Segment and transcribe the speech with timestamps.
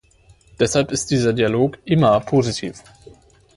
[0.59, 2.83] Deshalb ist dieser Dialog immer positiv.